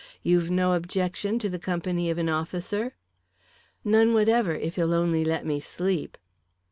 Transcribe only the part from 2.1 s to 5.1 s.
an officer?" "None whatever, if he'll